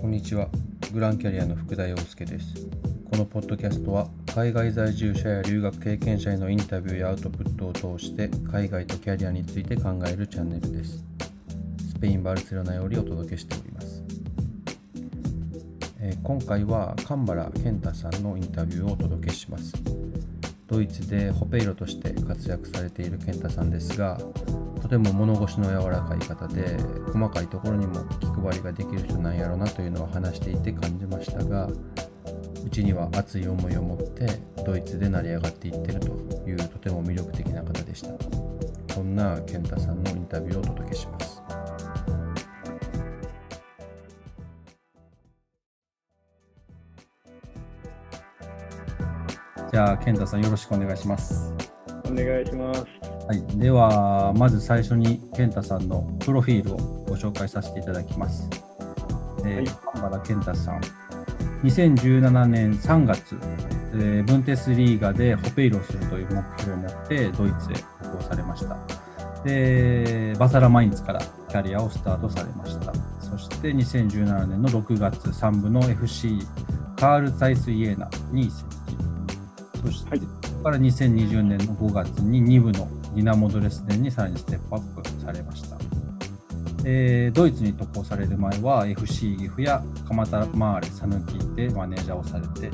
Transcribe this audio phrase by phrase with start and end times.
[0.00, 0.48] こんにちは。
[0.92, 2.54] グランキャリアの福田洋介です。
[3.10, 11.04] このポッドキャストは海外在住者や留学経験者へのインタビューやアウトプットを通して海外とキャリアについて考えるチャンネルです。
[11.90, 14.04] スペイン・バルセロナよりお届けしております。
[16.00, 19.74] えー今回は神原健太さんのインタビューをお届けします。
[20.68, 24.18] ドイツでホペイロとして活躍されている健太さんですが、
[24.82, 26.76] とても物腰の柔らかい方で
[27.12, 31.68] 細かいところにも気配りができる人なんやろなというのを話していて感じましたが
[32.64, 34.26] うちには熱い思いを持って
[34.64, 36.08] ドイツで成り上がっていってると
[36.48, 38.10] いうとても魅力的な方でした。
[38.94, 41.37] そんな健太さんのインタビューをお届けします。
[49.78, 51.52] じゃあ健太さんよろしくお願いします
[52.10, 52.84] お願いします。
[53.28, 58.50] はい、ではまず最初に健太さんのプロフィールをご紹介させていただきます。
[59.46, 60.80] えーはい神原健太さん
[61.62, 63.38] 2017年3月、
[63.94, 68.76] えーブンテスリーガでホペイロをするという目標を持ってドイツへ渡航されました。
[69.44, 72.92] でバサラマインツからキャリアをスタートされました。
[73.20, 76.36] そして2017年の6月3部の FC
[76.96, 78.78] カール・ツァイス・イエーナに移籍。
[79.84, 80.18] そして、
[80.62, 85.76] から2020年の5月に2部のディナモドレスデンにさらにステップアップされました。
[86.84, 92.70] えードイツに渡航される前は FC 岐阜やカマタマーレ讃岐でマネージャーをされてい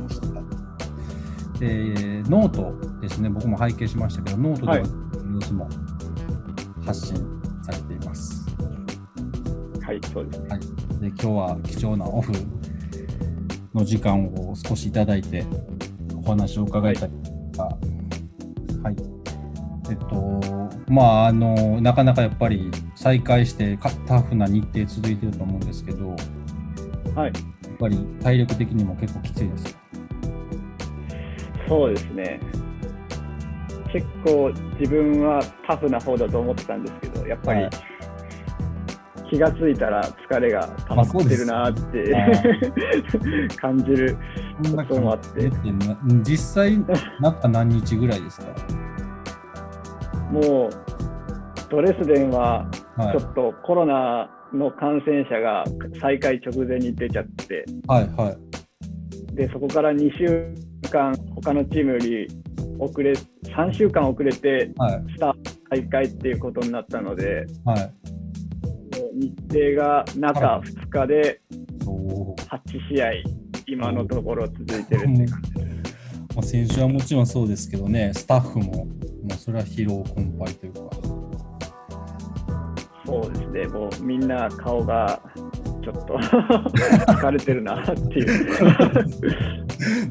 [0.00, 1.58] ました。
[1.58, 5.68] でノートですね、僕も拝見しましたけど、ノートでははい様子も
[6.84, 7.16] 発信
[7.62, 8.46] されています。
[9.82, 10.48] はい、そうですね。
[10.48, 10.66] はい、で
[11.08, 12.32] 今日は貴重なオフ
[13.74, 15.44] の時間を少しいただいて
[16.30, 17.10] お話を伺いたい
[17.56, 17.72] が、は
[18.90, 18.96] い、
[19.90, 20.40] えっと
[20.88, 26.14] まああのなかなかやっぱり再開してかタフな日程続いてると思うんですけど、や
[27.14, 27.32] はい、っ
[27.78, 29.80] ぱり体力的にも結構きついですか？
[31.68, 32.40] そうですね。
[33.92, 37.70] 結構自分はタフな方だと思ってたんですけど、やっぱりはい
[39.30, 42.26] 気がついたら疲れが溜まってるなって、あ
[43.60, 44.18] 感じる。
[44.64, 45.50] そんなそうもあって
[46.22, 46.78] 実際
[47.20, 48.46] 中何日ぐらいですか？
[50.32, 50.70] もう
[51.68, 53.18] ドレスデンははい。
[53.18, 55.64] ちょっとコロナの感染者が
[56.00, 58.36] 再開直前に出ちゃって、はいは
[59.32, 59.34] い。
[59.34, 60.54] でそこから2週
[60.90, 62.26] 間他のチームより
[62.78, 65.04] 遅れ3週間遅れてはい。
[65.14, 67.92] スタート再開っていうことになったので、はい。
[69.14, 69.34] 日
[69.76, 71.40] 程が中2日で
[71.86, 72.40] おー。
[72.48, 73.10] 8試合、
[73.70, 75.34] 今のところ続いてるって感じです。
[76.34, 78.86] まあ、選手はもちろんそうですけどね、スタッフも、も
[79.30, 80.80] うそれは疲労困憊というか、
[83.06, 85.20] そうですね、もうみんな顔が
[85.82, 86.14] ちょっと
[87.12, 88.52] 疲れてるなっていう、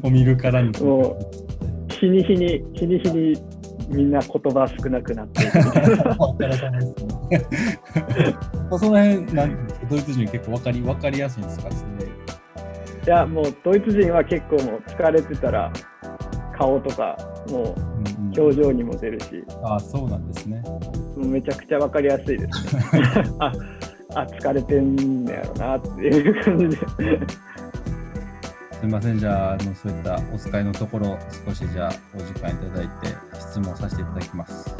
[0.02, 0.70] もう見るからに。
[0.80, 1.18] も
[1.88, 3.34] 日に日に、日に日に
[3.90, 5.50] みんな言葉少なくなって
[8.70, 11.68] その辺なん、ドイツ人結構わかりわかりやすいんですか、
[13.06, 15.72] いや、もうドイツ人は結構もう疲れてたら、
[16.56, 17.16] 顔とか、
[17.50, 20.60] もううんうん表情にも出るし、ああ、そうなんですね。
[20.60, 20.80] も
[21.16, 22.82] うめちゃくちゃ分かりやすいですね。
[23.40, 23.52] あ
[24.14, 26.76] あ、疲れてんねやろなっていう感じで。
[28.80, 34.74] すみません、じゃあ、あのそういったお使いのところ、少しじゃあ、お時間いただいて、質問させていただきます。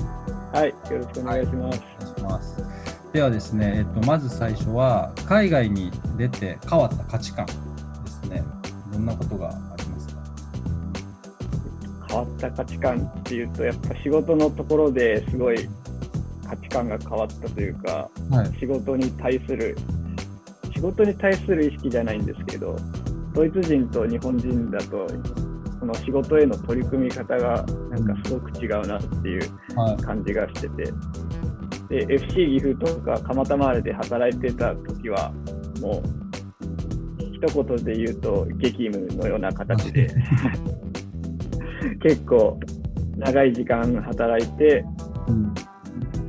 [0.53, 1.83] はい、よろしくお願いします。
[1.99, 2.65] お願いします。
[3.13, 7.47] ではですね、えっと、まず最初は、海外に出て変わった価値観
[8.31, 8.43] ね。
[8.93, 10.23] どんなことがありますか？
[12.09, 15.69] 変わった価値観っていうと、やっぱ仕事のところですごい
[16.45, 18.59] 価値観が変わったというか、はい。
[18.59, 19.77] 仕事に対する、
[20.75, 22.77] 仕事に対する意識じゃないんですけど、
[23.33, 25.07] ドイツ人と日本人だと、
[25.79, 29.43] この仕事への取り組み方がなんかすごく違うなっていう
[29.77, 29.97] はい。
[30.03, 30.93] 感じがしてて、
[31.89, 35.33] で FC 岐阜とか蒲田マーレで働いてた時は、
[35.81, 36.30] もう
[37.41, 40.09] 一言で言うと激務のような形で、
[42.03, 42.61] 結構
[43.17, 44.85] 長い時間働いて、
[45.29, 45.55] うん。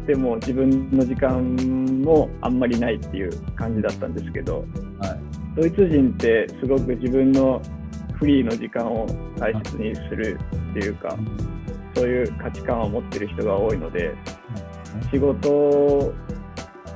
[0.06, 1.56] でも自分の時間
[2.04, 4.66] もあんまりないっていう感じだったんですけど、
[5.00, 5.20] はい。
[5.56, 7.62] ドイツ人ってすごく自分の
[8.14, 9.06] フリーの時間を
[9.38, 10.40] 大切にする
[10.72, 11.18] っていうか、
[11.96, 14.16] そういう価値観を持ってる人が多いので、
[15.12, 16.14] 仕事を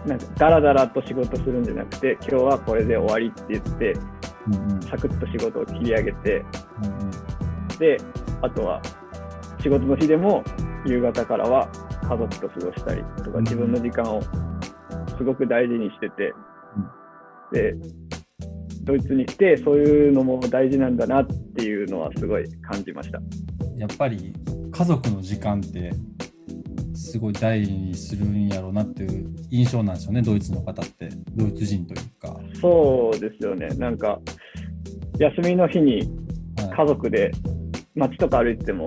[0.06, 3.94] なんかダラダラと仕事するんじゃなくて今日はこれで終わりって言って
[4.48, 4.82] うんうん。
[4.82, 6.46] サクッと仕事を切り上げて
[6.84, 7.12] うんうん。
[7.80, 7.98] で
[8.42, 8.82] あとは
[9.62, 10.44] 仕事の日でも
[10.86, 11.68] 夕方からは
[12.04, 14.22] 家族と過ごしたりとかうん自分の時間を
[15.18, 16.34] すごく大事にしてて
[17.52, 17.74] で
[18.84, 23.20] ドイツに来てそういうのも大事なんだなっていうのはすごい感じました。
[23.78, 24.34] やっぱり
[24.72, 25.92] 家族の時間って
[27.16, 31.08] すごい大事にするんやろうなっていう印象なんですよねドイツの方って。
[31.34, 32.38] ドイツ人というか。
[32.60, 33.70] そうですよね。
[33.78, 34.20] なんか
[35.18, 36.02] 休みの日に
[36.76, 37.32] 家族で
[37.96, 38.86] 街とか歩いてても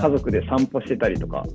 [0.00, 1.48] 家族で散歩してたりとか、はい、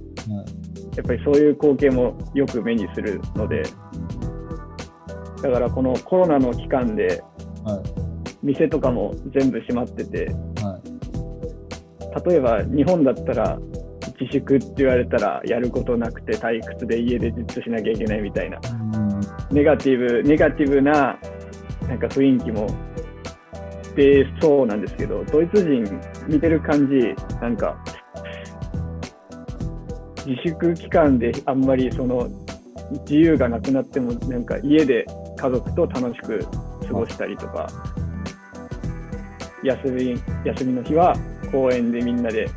[0.98, 3.64] やっぱりそういう光景もよく目にするので
[5.42, 7.24] だからこのコロナの期間で、
[8.44, 10.28] 店とかも全部閉まってて、
[10.62, 10.80] は
[12.24, 13.60] い、例えば日本だったら
[14.24, 18.60] 自粛って言われたらやることなくて退屈で家でじっとしなきゃいけないみたいな、
[19.52, 21.18] ネガティブネガティブな
[21.88, 22.68] なんか雰囲気も
[23.96, 25.84] 出そうなんですけどドイツ人
[26.28, 27.78] 見てる感じなんか
[30.26, 32.30] 自粛期間であんまりその
[33.02, 35.06] 自由がなくなってもなんか家で
[35.38, 36.40] 家族と楽しく
[36.88, 37.68] 過ごしたりとか
[39.64, 41.14] 休み休みの日は
[41.52, 42.50] 公園でみんなで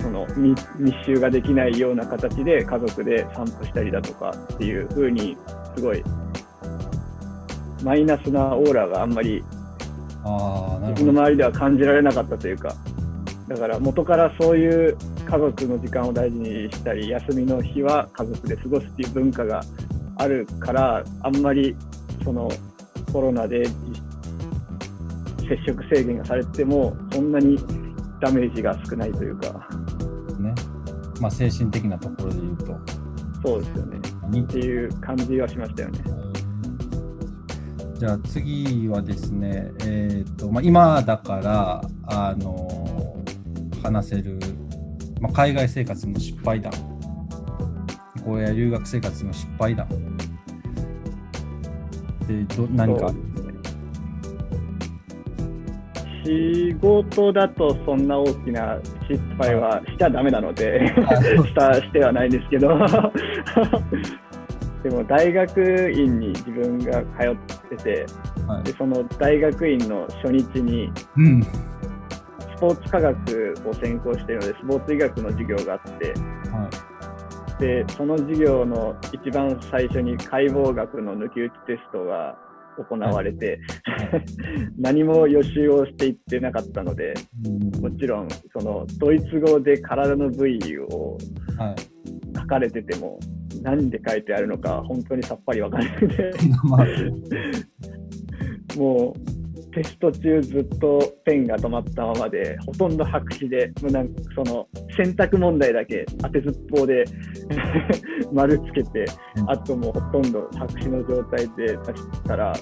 [0.00, 0.64] その密
[1.04, 5.36] 集ができないような形で家族で散歩したりだとかっていう風に
[5.76, 6.02] すごい
[7.82, 9.42] マイナスなオーラがあんまり
[10.88, 12.74] 自分の周りでは感じられなかったというか。
[13.48, 19.62] だから元からそういう家族の時間を大事にしたり休みの日は家族で過ごすっていう文化が
[20.16, 21.74] あるからあんまり
[22.22, 22.50] その
[23.10, 23.66] コロナで
[25.48, 27.58] 接触制限がされてもそんなに
[28.20, 29.68] ダメージが少ないというか。
[30.38, 30.54] ね
[31.20, 32.78] まあ、精神的なところで言うと。
[33.44, 33.98] そうですよね。
[34.40, 36.00] っていう感じはしましたよね。
[37.98, 43.16] じゃあ次はですね、えーとまあ、今だからあの
[43.82, 44.38] 話せる、
[45.20, 46.72] まあ、海外生活の失敗談、
[48.24, 49.88] こうや留学生活の失敗談
[52.28, 53.12] でど何か
[56.28, 58.78] 仕事だとそんな大きな
[59.08, 60.86] 失敗はしちゃだめなので
[61.48, 62.68] したしてはないんですけど。
[64.82, 68.06] でも大学院に自分が通ってて、
[68.46, 71.48] はい、でその大学院の初日に、うん、ス
[72.60, 76.14] ポーツ科学を専攻しているのでスポーツ医学の授業があって、
[76.52, 76.70] は
[77.58, 82.38] い、でその授業の一番最初に解剖学の抜き打ちテストが
[82.78, 83.58] 行われて、
[84.78, 87.14] 何も予習をしていってなかったので、
[87.80, 91.18] もちろんそのドイツ語で体の部位を
[92.36, 93.18] 書かれてても、
[93.62, 96.32] 何で書いてあるのか本当にさっぱり分からなくて
[98.78, 99.37] もう
[99.78, 104.66] テスト中ずっとペンが止まったままでほとんど白紙でもうなんかその
[104.96, 107.04] 選択問題だけ当てずっぽうで
[108.32, 109.04] 丸つけて
[109.46, 112.52] あともうほとんど白紙の状態で出したら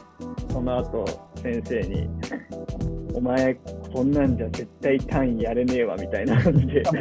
[0.51, 2.07] その後先生に
[3.17, 3.55] 「お前
[3.95, 6.83] こんなんじゃ絶対単位やれねえわ」みたいな感じで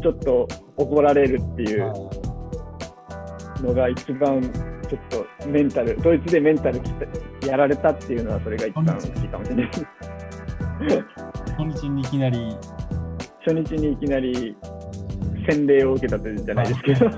[0.00, 0.48] ちょっと
[0.78, 1.92] 怒られるっていう
[3.62, 4.40] のが一番
[4.88, 5.00] ちょっ
[5.40, 6.80] とメンタル、ドイツでメンタル
[7.46, 9.70] やられたっていうのは、それが一番大きいかもしれない
[11.58, 12.56] 初日にいきなり。
[13.46, 14.56] 初日にいきなり
[15.48, 17.08] 洗礼を受けたというじゃないですけど。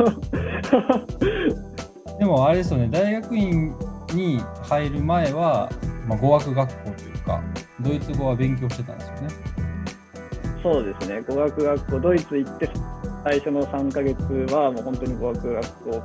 [2.19, 3.75] でもあれですよね、大学院
[4.13, 5.71] に入る前は、
[6.07, 7.43] まあ、語学学校というか、
[7.81, 9.29] ドイツ語は勉強してたんですよね。
[10.63, 12.69] そうですね、語学学校、ドイツ行って
[13.25, 14.21] 最初の3か月
[14.53, 16.03] はもう本当に語学学校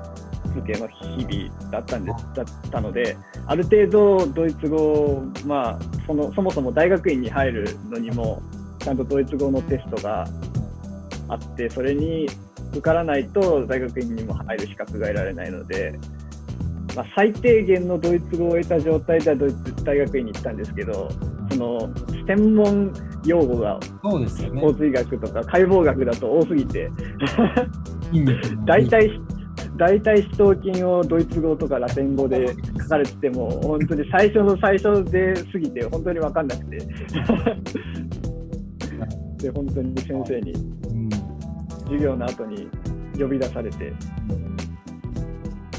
[0.53, 3.17] 続けの日々だったんでだったので、
[3.47, 8.41] ある程度ドイツ語、まあ、そのそもそも大学院に入るのにも、
[8.79, 10.27] ちゃんとドイツ語のテストが
[11.29, 12.27] あって、それに
[12.71, 15.99] 受からないと大学院にも入る資格が得られないので、
[16.95, 21.09] まあ、最低限のドイツ語を得た状態ではドイツ大学院に行ったんですけど、
[21.51, 21.89] その
[22.27, 22.93] 専門
[23.25, 26.89] 用語がスポーツ医学とか解剖学だと多すぎて
[28.65, 29.09] 大体
[29.83, 36.77] 大体死闘筋をドイツ語とかラテン語で書かれてても、本当に最初の最初で過ぎて、本当に分かんなくて。
[39.43, 40.53] で、本当に先生に、
[41.83, 42.69] 授業の後に
[43.19, 43.91] 呼び出されて。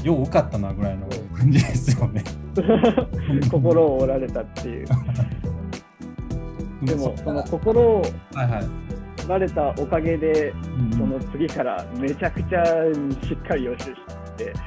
[0.03, 2.23] よう受かったなぐらいの感じですよね。
[3.49, 4.85] 心を折られたっていう。
[6.85, 8.03] でも、その心を、
[8.35, 8.94] はいはい
[9.27, 12.63] られたおかげで、うん、その次からめちゃくちゃ
[13.23, 13.95] しっかり予習し
[14.37, 14.53] て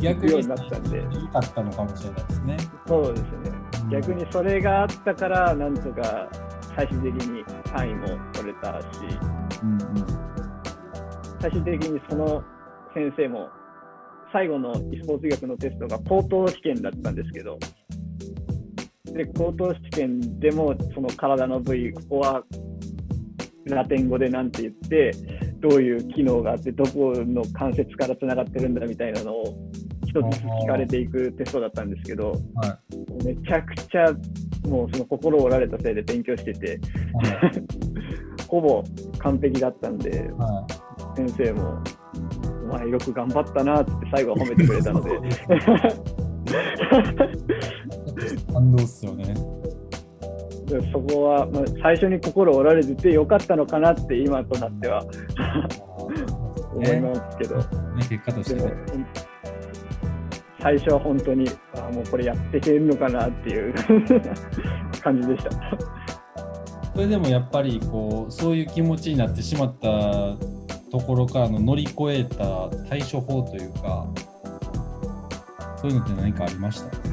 [0.00, 0.98] 逆になったんで。
[0.98, 2.56] 良かったのかもしれないですね。
[2.86, 3.28] そうですね、
[3.82, 6.28] うん、逆にそれがあったからなんとか
[6.76, 8.86] 最終的に単位も取れたし、
[9.62, 9.80] うんうん、
[11.40, 12.44] 最終的にその
[12.94, 13.48] 先生も
[14.32, 17.58] 最後のスポーツ学のテストが高等試験だったんですけど、
[19.16, 22.42] で高等試験でもその体の部位、ここは
[23.64, 25.12] ラテン語で何て言って、
[25.60, 29.70] どういう機能があって、どこの関節からつながってるんだみたいなのを
[30.06, 32.78] 一つずつ聞かれていくテストだったんですけど、は
[33.22, 34.12] い、めちゃくちゃ
[34.68, 36.78] もうその心折られたせいで勉強してて、
[37.14, 37.62] はい、
[38.48, 38.84] ほぼ
[39.18, 40.66] 完璧だったんで、は
[41.16, 41.82] い、先生も、
[42.64, 45.10] お前よく頑張ったなって最後は褒めてくれたので。
[48.56, 49.34] 反応っすよね。
[50.92, 55.04] そこは、まあ、最初に心折られててよかったのかなって今となっては。
[56.74, 57.64] 思いますけど、ね、
[58.08, 58.72] 結果として、ね、
[60.60, 63.74] 最初は本当にあもうこれやっていけるのかなっていう
[65.02, 65.50] 感じでした。
[66.94, 70.36] それでもやっぱりこうそういう気持ちになってしまった
[70.90, 74.06] ところからの乗り越えた対処法というか
[75.76, 77.05] そういうのって何かありました？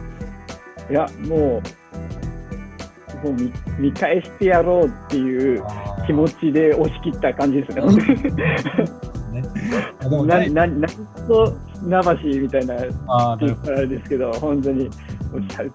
[0.90, 5.64] いやもうもう見見返してやろうっていう
[6.06, 7.84] 気持ちで押し切った感じですね。
[9.34, 9.42] ね、
[10.28, 10.80] なななん
[11.28, 12.04] と船
[12.38, 14.90] 橋みたいなっていうからですけど、本当に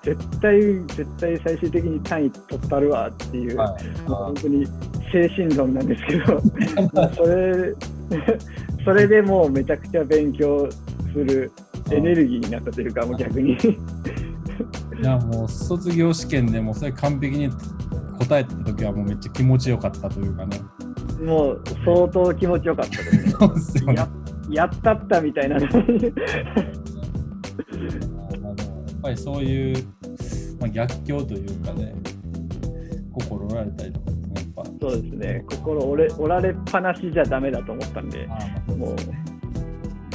[0.02, 4.66] 絶対、絶対最終的に単位取ったるわっていう、はい、本当に
[5.10, 6.40] 精神論なんですけど、
[7.16, 7.74] それ
[8.84, 10.68] それでもうめちゃくちゃ勉強
[11.12, 11.50] する
[11.90, 13.56] エネルギーになったというか、もう逆に。
[15.00, 17.50] いやもう卒業試験でもそれ完璧に
[18.18, 20.60] 答えた時はもうめっちゃ気持ちよかったというかね。
[21.24, 23.30] もう相当気持ちよかったですね。
[23.30, 24.08] そうすねや
[24.50, 25.56] やったったみたいな。
[25.58, 25.70] やっ
[29.02, 29.76] ぱりそういう、
[30.60, 31.94] まあ、逆境というかね、
[33.12, 34.64] 心折られたりとかですね、やっぱ。
[34.80, 38.28] そうですね、心折れ折られっぱなしじゃだめだと思ったんで、
[38.76, 38.96] もう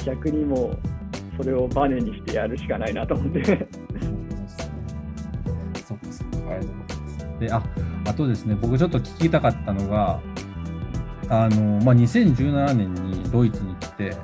[0.06, 0.78] 逆にもう
[1.38, 3.68] それをバネにしてやるしかないなと思って。
[7.44, 7.62] で、あ
[8.06, 10.20] あとですね、僕ちょっと聞きたかったのが、
[11.30, 14.16] あのまあ、2017年にドイツに来て、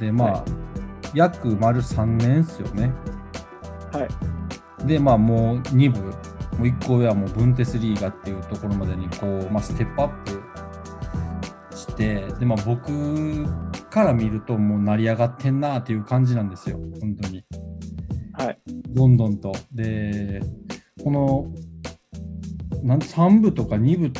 [0.00, 0.42] で、まあ、はい、
[1.14, 2.92] 約丸3年ですよね。
[3.92, 4.08] は
[4.82, 4.86] い。
[4.86, 6.08] で、まあ、もう2部、も
[6.60, 13.46] う1個上はもうブンテスリーガっていうところまでにこう、まあ、ステップアップして、で、まあ、僕
[13.90, 17.44] から見ると、もう成り上がってんなっていう感じなんですよ、本当に。
[18.32, 18.58] はい。
[18.88, 19.52] どんどんと。
[19.72, 20.40] で、
[21.02, 21.46] この、
[22.84, 24.12] なん3部とか2部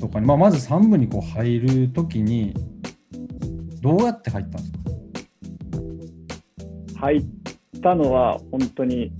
[0.00, 2.54] とかに、まあ、まず3部にこう入るときに、
[3.82, 4.72] どうやって入ったんです
[6.94, 7.00] か？
[7.00, 7.26] 入っ
[7.82, 9.12] たのは、本当に、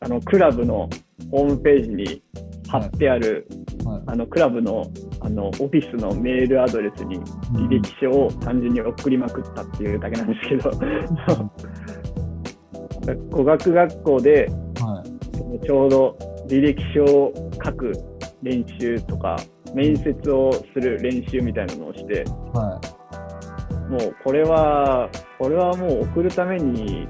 [0.00, 0.90] あの、クラブの
[1.30, 2.22] ホームページに
[2.68, 3.46] 貼ってある、
[3.84, 3.94] はい。
[3.94, 7.20] はい、あの、クラブの、あの、オフィスのメールアドレスに
[7.52, 10.70] 履歴書を単純に送りまくったっていうだけなんですけど、
[13.30, 14.48] 語学学校で、
[14.80, 15.04] は
[15.62, 17.32] い、ちょうど履歴書を
[17.64, 17.92] 書く
[18.42, 19.36] 練習とか
[19.74, 22.80] 面接をする練習みたいなのをして、は
[23.72, 27.06] い、もうこれはこれはもう送るために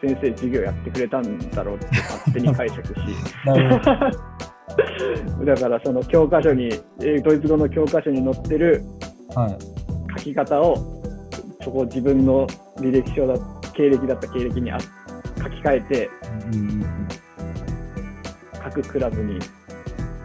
[0.00, 2.94] 先生授業やってくれたんだろうって勝手に解釈し。
[5.44, 8.82] だからその教科書にドイツ語の教科書に載ってる
[10.18, 10.74] 書き方を、
[11.62, 12.46] そこ自分の
[12.78, 13.34] 履歴書だ
[13.72, 14.78] 経歴だった経歴に書
[15.50, 16.10] き換えて、
[18.74, 19.38] 各クラブに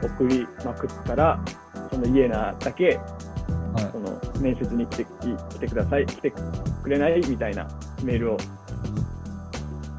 [0.02, 1.40] 送りまくったら、
[1.92, 7.68] そのイエナだけ、はい、その面接に来て来てください、来てくれないみたいな
[8.04, 8.38] メールを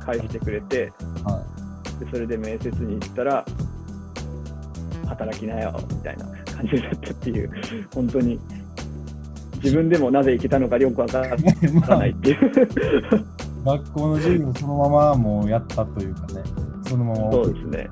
[0.05, 0.93] 返してくれて、
[1.25, 1.45] は
[2.01, 3.45] い、でそれで面接に行ったら、
[5.07, 7.51] 働きなよみたいな感じだったっていう、
[7.95, 8.41] 本当に
[9.63, 11.37] 自分でもなぜ行けたのかよくわから
[11.99, 12.53] ないっていう、
[13.65, 16.43] 学校の授業そのままもうやったというかね、
[16.89, 17.91] そのままそうですね。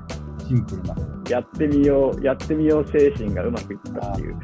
[0.49, 0.95] シンプルな。
[1.29, 4.37] やってみよう、やってみよう精神がうまくいったっていう。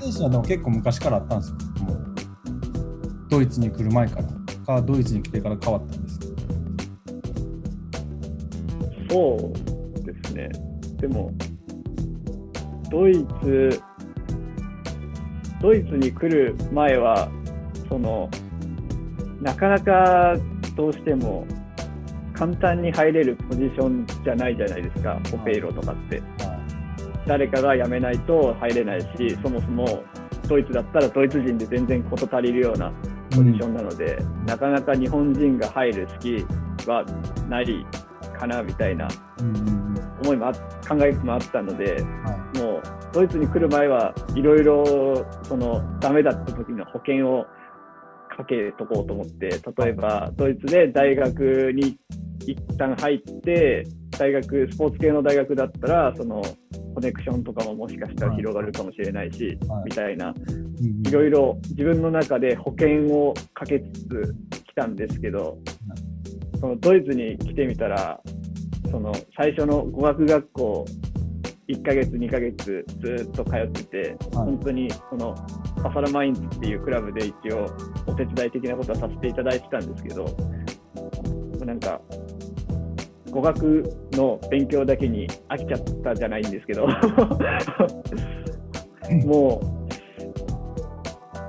[0.00, 1.56] 精神はでも結構昔からあったんですよ。
[1.84, 1.98] もう
[3.28, 4.38] ドイツに来る前から
[4.68, 6.20] か、ドイツに来てから変わったんです
[9.10, 10.48] そうですね。
[10.96, 11.30] でも、
[12.90, 13.82] ドイツ、
[15.60, 17.30] ドイツに来る前は、
[17.88, 18.30] その、
[19.40, 20.36] なかなか
[20.74, 21.46] どうしても
[22.38, 26.22] 簡単に入れるポジションじゃないじゃないですか、オペイロとかって。
[27.26, 30.04] 誰かが辞めないと入れないし、そもそも
[30.48, 32.92] ドイツだったらドイツ人で全然事足りるような
[33.30, 36.46] ポジションなので、うん、なかなか日本人が入る隙
[36.86, 37.04] は
[37.48, 37.86] ない
[38.38, 39.08] かなみたいな
[40.22, 40.52] 思いもあ
[40.88, 47.44] 考えもあったので、はい、もうドイツに来る前はいろいろそのダメだった時の保険を
[48.34, 51.98] かけとこうと思って、例えばドイツで大学に
[52.50, 53.84] 一旦入って、
[54.18, 56.42] 大学、スポーツ系の大学だったら、その
[56.94, 60.32] コネクションとかももしかしたら広がるかもしれないし、はい、みたいな、
[61.06, 65.58] いろいろ自分の中で保険をかけつつ来たんですけど、
[66.58, 68.18] そのドイツに来てみたら、
[68.90, 70.84] その最初の語学学校
[71.68, 75.34] 1ヶ月、2ヶ月ずっと通ってて、はい、本当にこの
[75.84, 77.66] バサラマインツっていうクラブで一応
[78.06, 80.24] お手伝い的なことはさせていただいてたんですけど、
[81.64, 82.00] なんか
[83.30, 86.86] 語学の勉強だけに飽きちゃったじゃないんですけど。
[89.24, 89.68] もう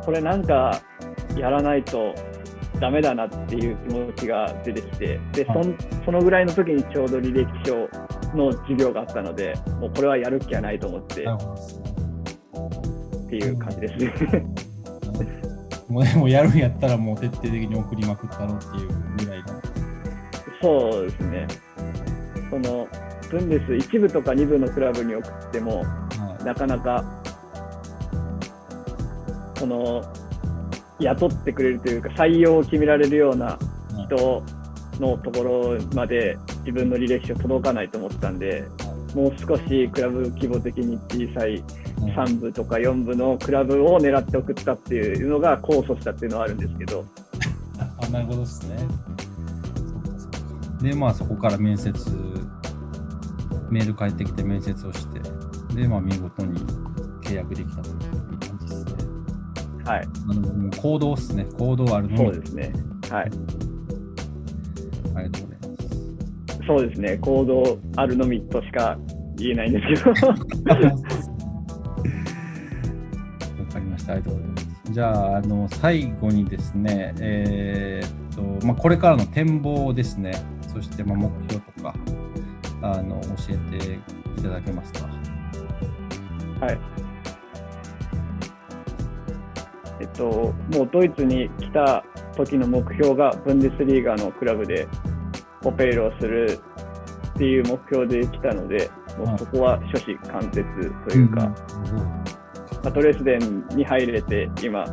[0.05, 0.81] これなんか
[1.37, 2.13] やらないと
[2.79, 5.61] ダメだなっていう気持ちが出てきてでそ
[6.05, 7.89] そのぐらいの時にちょうど履歴書
[8.35, 11.27] の授業があったのでもうこれはやる気はないと思ってっ
[13.29, 14.45] ていう感じですね。
[15.89, 18.89] もうでもやるんやったらもう徹底的に送りまくったろうっていう
[19.25, 19.45] ぐらいの
[20.61, 21.47] そうですね
[22.49, 22.87] その
[23.29, 27.03] ブンデス1部とか2部のクラブに送っても、はい、なかなか
[29.55, 30.01] その
[30.99, 33.57] 雇ってくれるというか採用を決められるような
[34.07, 34.43] 人
[34.99, 38.65] のところまで自分の履歴書届かないと思ったんで、
[39.15, 41.63] もう少しクラブ規模的に小さい
[42.15, 47.05] 3部とか4部のクラブを狙って送ったっていうのが控訴したっていうのはあるんですけど。
[48.01, 48.77] あなるほどですね。
[50.81, 51.93] で、まあそこから面接、
[53.69, 55.19] メール返ってきて面接をして、
[55.75, 56.59] で、まあ見事に
[57.23, 57.97] 契約できたという
[58.39, 58.93] 感じですね。
[59.85, 60.07] はい。
[60.29, 61.45] あのもう行動ですね。
[61.57, 62.73] 行動あるのそうですね。
[63.09, 63.23] はい。
[65.15, 65.67] ありがとうございま
[66.47, 66.59] す。
[66.67, 67.17] そうですね。
[67.17, 68.97] 行動あるのみとしか
[69.35, 70.27] 言えないんですけど。
[70.29, 70.35] わ
[73.71, 74.13] かりました。
[74.13, 74.69] ありがとうございます。
[74.91, 80.31] じゃあ、あの最後にですね、えー、っとまあ、これからの展望ですね。
[80.73, 81.95] そしてま目標とか
[82.81, 83.99] あの教えて
[84.39, 85.07] いただけますか？
[86.65, 86.79] はい。
[90.01, 92.03] えっと、もうドイツに来た
[92.37, 94.87] 時の目標がブンデスリーガのクラブで
[95.65, 96.57] オペイロをする
[97.31, 100.63] っていう目標で来たので、もうそこは初子貫徹
[101.09, 101.53] というか、
[102.85, 104.85] うん、トレスデンに入れて今、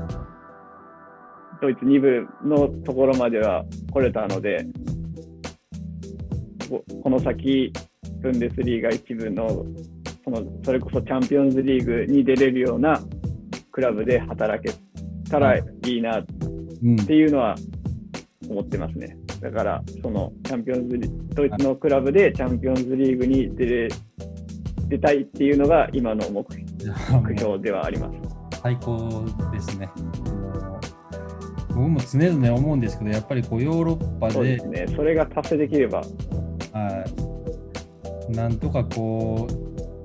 [1.63, 4.67] ドイツ2部のところまでは来れたので、
[6.69, 7.73] この先、
[8.21, 9.49] ブンデスリーガ一部の
[10.25, 13.01] そのそれこそチャンピオンズリーグに出れるような
[13.71, 14.75] クラブで働け
[15.31, 16.25] たらいいなっ
[17.07, 17.55] ていうのは
[18.49, 19.17] 思ってますね。
[19.41, 23.89] だから、そのチャンピオンズリドイツのクラブでチャンピオンズリーグに出れ
[24.89, 26.47] 出たいっていうのが今の目
[27.37, 28.61] 標ではあります。
[28.63, 29.89] 最高ですね。
[31.69, 34.35] 僕も常々思うんですけど、やっぱりこうヨーロッパで。
[34.35, 36.03] そうですね、それが達成できれば、
[36.77, 37.05] は
[38.29, 39.49] い、なんとかこ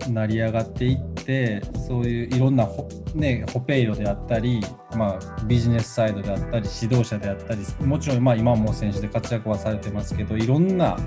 [0.07, 4.62] う成り上がっていってそういういろんなホ,、ね、ホペイロであったり、
[4.95, 10.97] まあ、ビジネスサイドであったり指導者であったりもちろんまあ今も選手で活躍はされてますけどいろんな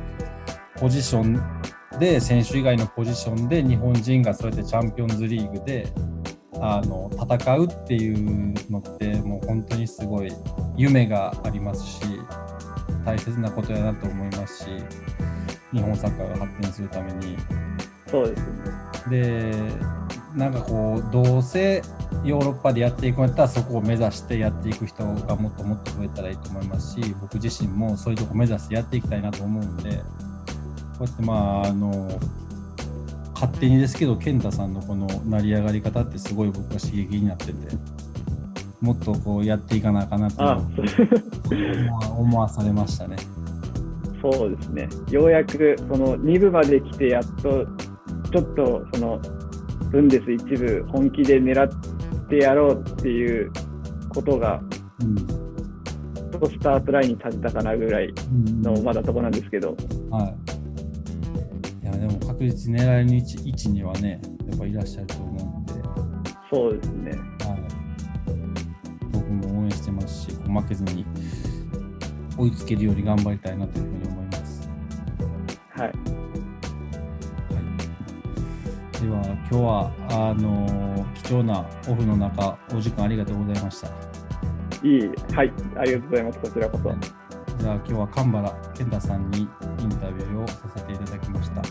[0.76, 1.40] ポジション
[1.98, 5.88] で選手以外のポジションで日本人がそうやってチャンピオンズリーグで
[6.60, 10.32] あの戦うっていうのってもう本当にすごい
[10.76, 12.00] 夢がありますし
[13.04, 14.70] 大切なことやなと思いますし
[15.74, 17.36] 日本サッカーが発展するために。
[18.06, 18.46] そうですね
[19.10, 19.52] で
[20.36, 21.82] なんかこうどうせ
[22.24, 30.04] ヨーロッパでやっていくんやったらそこを目指してやっていく人がもっともっと増えたらいいと思いますし僕自身もそういうとこ目指してやっていきたいなと思うんでこ
[31.00, 32.08] うやってまああの
[33.34, 37.52] 勝手にですけど健太さんのこの成り上がり方ってすごい僕は刺激になってて
[38.80, 40.62] もっとこうやっていかなあかなと
[42.16, 43.16] 思わされましたね。
[44.32, 44.88] そうですね。
[45.10, 47.66] ようやくその2部まで来てやっと
[48.32, 49.20] ちょっとその
[49.90, 53.52] ブンデス一部本気で狙ってやろうっていう
[54.08, 54.60] ことが、
[55.00, 55.44] うん、
[56.38, 58.12] とスタートラインに立てたかなぐらい
[58.62, 59.76] のまだとこなんですけど。
[60.10, 60.34] は
[61.82, 61.84] い。
[61.84, 65.72] いやでも確実に狙いの位置位置にはね、やっぱいらっしゃると思うんで。
[66.50, 67.10] そうですね。
[67.10, 67.62] はい。
[69.12, 71.04] 僕も応援してますし、負けずに
[72.36, 74.70] 追いつけるように頑張りたいなというふうに思います。
[75.70, 75.88] はい。
[75.88, 75.92] はい、
[79.02, 83.88] では、今日はあの貴重なオフの中、お時間ありがとうございました。
[84.82, 86.38] いい、はい、ありがとうございます。
[86.40, 86.94] こちらこそ。
[87.58, 89.48] じゃあ、今日は神原健太さんにイン
[89.98, 91.62] タビューをさせていただきました。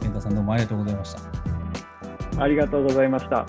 [0.00, 2.42] 健太さん、どうもありがとうございました。
[2.42, 3.46] ありがとうございました。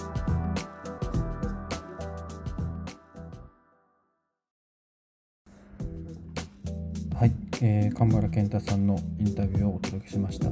[7.61, 10.49] えー、神原健太さんのインタビューをお届けしました。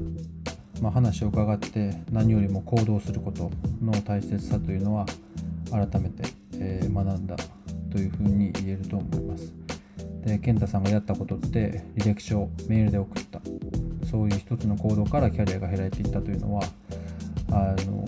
[0.81, 5.05] まあ、話を伺って何よりも行動することの大切さというのは
[5.71, 6.23] 改めて、
[6.55, 7.35] えー、学んだ
[7.91, 9.53] というふうに言えると思います。
[10.25, 13.41] で健太さんがやったことって履歴書をメールで送った
[14.09, 16.63] そういう一つの行動からキャリアが開いていったというのは
[17.51, 18.05] あの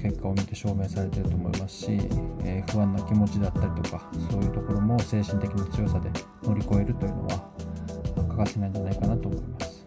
[0.00, 1.86] 結果を見て証明されていると思いますし、
[2.44, 6.10] えー、不安な気持ちだったりとかそういうところも精神的な強さで
[6.42, 7.50] 乗り越えるというのは
[8.38, 9.84] 欠かせないんじゃないかなと思います。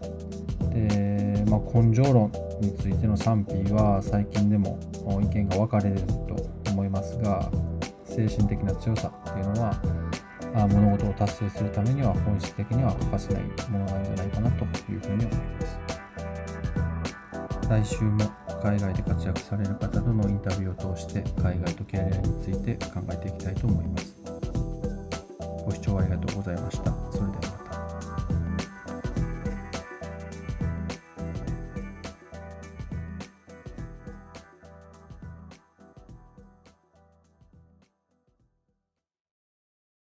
[0.73, 4.77] で、まあ、根性論についての賛否は最近でも
[5.21, 7.51] 意見が分かれると思いますが
[8.05, 9.81] 精神的な強さっていうのは
[10.67, 15.79] 物事を達成するためには本質的には欠かせないものなんじゃないかなというふうに思います。
[17.69, 18.25] 来週も
[18.61, 24.15] 海外で活躍される方とのインタビューを通して海外とキャリアについて考えていきたいと思います。
[25.65, 27.00] ご視聴ありがとうございました。